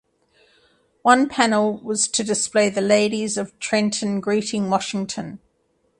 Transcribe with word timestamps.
One 1.03 1.29
panel 1.29 1.77
was 1.77 2.07
to 2.07 2.23
display 2.23 2.69
the 2.69 2.81
Ladies 2.81 3.37
of 3.37 3.59
Trenton 3.59 4.19
greeting 4.19 4.67
Washington. 4.67 5.37